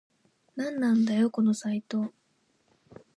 [0.55, 2.11] なんなんだよこのサイト